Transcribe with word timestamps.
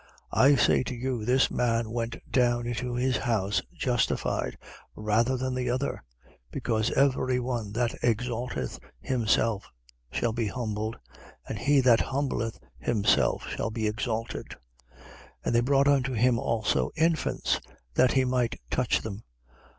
18:14. 0.33 0.41
I 0.41 0.55
say 0.55 0.81
to 0.83 0.95
you, 0.95 1.25
this 1.25 1.51
man 1.51 1.91
went 1.91 2.17
down 2.31 2.65
into 2.65 2.95
his 2.95 3.17
house 3.17 3.61
justified 3.71 4.57
rather 4.95 5.37
than 5.37 5.53
the 5.53 5.69
other: 5.69 6.01
because 6.49 6.89
every 6.93 7.39
one 7.39 7.71
that 7.73 7.93
exalteth 8.01 8.79
himself 8.99 9.69
shall 10.11 10.33
be 10.33 10.47
humbled: 10.47 10.97
and 11.47 11.59
he 11.59 11.81
that 11.81 12.01
humbleth 12.01 12.57
himself 12.79 13.47
shall 13.47 13.69
be 13.69 13.85
exalted. 13.85 14.55
18:15. 15.45 15.45
And 15.45 15.53
they 15.53 15.61
brought 15.61 15.87
unto 15.87 16.13
him 16.13 16.39
also 16.39 16.89
infants, 16.95 17.61
that 17.93 18.13
he 18.13 18.25
might 18.25 18.59
touch 18.71 19.01
them. 19.03 19.23